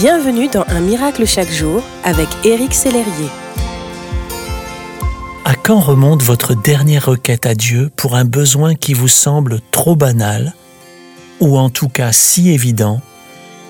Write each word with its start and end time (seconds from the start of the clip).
Bienvenue 0.00 0.48
dans 0.48 0.64
Un 0.68 0.80
miracle 0.80 1.26
chaque 1.26 1.50
jour 1.50 1.82
avec 2.04 2.26
Éric 2.42 2.72
Sellerier. 2.72 3.28
À 5.44 5.54
quand 5.54 5.78
remonte 5.78 6.22
votre 6.22 6.54
dernière 6.54 7.04
requête 7.04 7.44
à 7.44 7.54
Dieu 7.54 7.90
pour 7.96 8.16
un 8.16 8.24
besoin 8.24 8.74
qui 8.74 8.94
vous 8.94 9.08
semble 9.08 9.60
trop 9.70 9.96
banal, 9.96 10.54
ou 11.40 11.58
en 11.58 11.68
tout 11.68 11.90
cas 11.90 12.12
si 12.12 12.48
évident, 12.48 13.02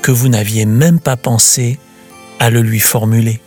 que 0.00 0.12
vous 0.12 0.30
n'aviez 0.30 0.64
même 0.64 0.98
pas 0.98 1.18
pensé 1.18 1.78
à 2.40 2.48
le 2.48 2.62
lui 2.62 2.80
formuler? 2.80 3.38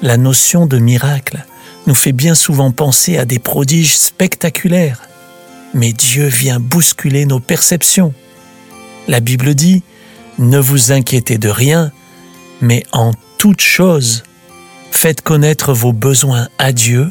La 0.00 0.16
notion 0.16 0.64
de 0.64 0.78
miracle 0.78 1.44
nous 1.86 1.94
fait 1.94 2.12
bien 2.12 2.34
souvent 2.34 2.70
penser 2.70 3.18
à 3.18 3.26
des 3.26 3.38
prodiges 3.38 3.98
spectaculaires, 3.98 5.02
mais 5.74 5.92
Dieu 5.92 6.24
vient 6.24 6.58
bousculer 6.58 7.26
nos 7.26 7.38
perceptions. 7.38 8.14
La 9.08 9.20
Bible 9.20 9.54
dit, 9.54 9.82
ne 10.38 10.58
vous 10.58 10.92
inquiétez 10.92 11.38
de 11.38 11.48
rien, 11.48 11.92
mais 12.60 12.84
en 12.92 13.12
toute 13.38 13.60
chose, 13.60 14.22
faites 14.90 15.20
connaître 15.20 15.72
vos 15.72 15.92
besoins 15.92 16.48
à 16.58 16.72
Dieu 16.72 17.08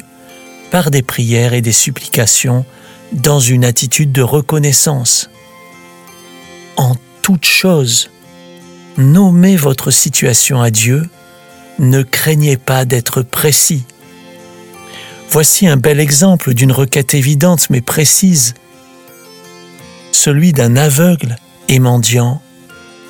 par 0.70 0.90
des 0.90 1.02
prières 1.02 1.54
et 1.54 1.62
des 1.62 1.72
supplications 1.72 2.64
dans 3.12 3.40
une 3.40 3.64
attitude 3.64 4.12
de 4.12 4.22
reconnaissance. 4.22 5.30
En 6.76 6.94
toute 7.22 7.44
chose, 7.44 8.10
nommez 8.96 9.56
votre 9.56 9.90
situation 9.90 10.60
à 10.60 10.70
Dieu, 10.70 11.08
ne 11.78 12.02
craignez 12.02 12.56
pas 12.56 12.84
d'être 12.84 13.22
précis. 13.22 13.84
Voici 15.30 15.66
un 15.66 15.76
bel 15.76 16.00
exemple 16.00 16.54
d'une 16.54 16.72
requête 16.72 17.14
évidente 17.14 17.68
mais 17.70 17.80
précise, 17.80 18.54
celui 20.12 20.52
d'un 20.52 20.76
aveugle 20.76 21.36
et 21.68 21.78
mendiant 21.78 22.42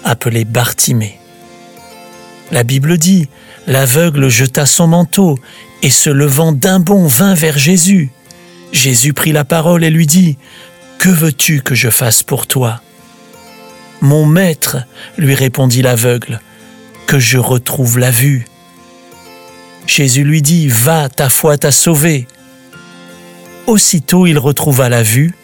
appelé 0.08 0.44
Bartimée. 0.44 1.18
La 2.50 2.64
Bible 2.64 2.96
dit, 2.96 3.28
l'aveugle 3.66 4.28
jeta 4.28 4.64
son 4.64 4.86
manteau 4.86 5.38
et 5.82 5.90
se 5.90 6.10
levant 6.10 6.52
d'un 6.52 6.80
bond 6.80 7.06
vint 7.06 7.34
vers 7.34 7.58
Jésus. 7.58 8.10
Jésus 8.72 9.12
prit 9.12 9.32
la 9.32 9.44
parole 9.44 9.84
et 9.84 9.90
lui 9.90 10.06
dit, 10.06 10.38
Que 10.98 11.10
veux-tu 11.10 11.60
que 11.60 11.74
je 11.74 11.90
fasse 11.90 12.22
pour 12.22 12.46
toi? 12.46 12.80
Mon 14.00 14.24
maître, 14.24 14.78
lui 15.18 15.34
répondit 15.34 15.82
l'aveugle, 15.82 16.40
que 17.06 17.18
je 17.18 17.38
retrouve 17.38 17.98
la 17.98 18.10
vue. 18.10 18.46
Jésus 19.86 20.24
lui 20.24 20.42
dit, 20.42 20.68
Va, 20.68 21.08
ta 21.08 21.28
foi 21.28 21.58
t'a 21.58 21.70
sauvé. 21.70 22.26
Aussitôt 23.66 24.26
il 24.26 24.38
retrouva 24.38 24.88
la 24.88 25.02
vue 25.02 25.34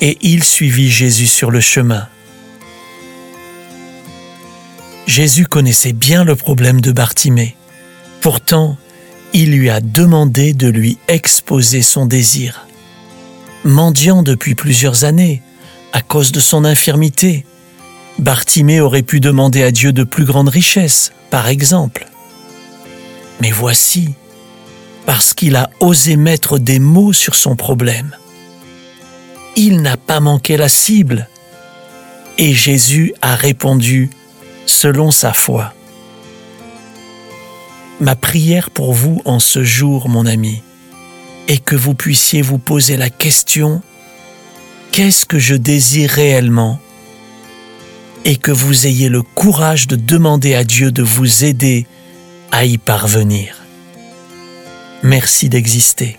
et 0.00 0.18
il 0.22 0.42
suivit 0.42 0.90
Jésus 0.90 1.26
sur 1.26 1.50
le 1.50 1.60
chemin. 1.60 2.08
Jésus 5.18 5.46
connaissait 5.46 5.94
bien 5.94 6.22
le 6.22 6.36
problème 6.36 6.80
de 6.80 6.92
Bartimée. 6.92 7.56
Pourtant, 8.20 8.76
il 9.32 9.50
lui 9.50 9.68
a 9.68 9.80
demandé 9.80 10.52
de 10.54 10.68
lui 10.68 10.96
exposer 11.08 11.82
son 11.82 12.06
désir. 12.06 12.68
Mendiant 13.64 14.22
depuis 14.22 14.54
plusieurs 14.54 15.02
années, 15.02 15.42
à 15.92 16.02
cause 16.02 16.30
de 16.30 16.38
son 16.38 16.64
infirmité, 16.64 17.44
Bartimée 18.20 18.80
aurait 18.80 19.02
pu 19.02 19.18
demander 19.18 19.64
à 19.64 19.72
Dieu 19.72 19.92
de 19.92 20.04
plus 20.04 20.24
grandes 20.24 20.50
richesses, 20.50 21.10
par 21.30 21.48
exemple. 21.48 22.06
Mais 23.40 23.50
voici, 23.50 24.14
parce 25.04 25.34
qu'il 25.34 25.56
a 25.56 25.68
osé 25.80 26.14
mettre 26.14 26.60
des 26.60 26.78
mots 26.78 27.12
sur 27.12 27.34
son 27.34 27.56
problème, 27.56 28.14
il 29.56 29.82
n'a 29.82 29.96
pas 29.96 30.20
manqué 30.20 30.56
la 30.56 30.68
cible. 30.68 31.28
Et 32.38 32.54
Jésus 32.54 33.14
a 33.20 33.34
répondu 33.34 34.10
selon 34.68 35.10
sa 35.10 35.32
foi. 35.32 35.72
Ma 38.00 38.14
prière 38.14 38.70
pour 38.70 38.92
vous 38.92 39.20
en 39.24 39.40
ce 39.40 39.64
jour, 39.64 40.08
mon 40.08 40.26
ami, 40.26 40.62
est 41.48 41.62
que 41.62 41.74
vous 41.74 41.94
puissiez 41.94 42.42
vous 42.42 42.58
poser 42.58 42.96
la 42.96 43.10
question 43.10 43.82
Qu'est-ce 44.92 45.26
que 45.26 45.38
je 45.38 45.54
désire 45.54 46.10
réellement? 46.10 46.80
Et 48.24 48.36
que 48.36 48.50
vous 48.50 48.86
ayez 48.86 49.08
le 49.08 49.22
courage 49.22 49.86
de 49.86 49.96
demander 49.96 50.54
à 50.54 50.64
Dieu 50.64 50.90
de 50.90 51.02
vous 51.02 51.44
aider 51.44 51.86
à 52.52 52.64
y 52.64 52.78
parvenir. 52.78 53.64
Merci 55.02 55.48
d'exister. 55.48 56.18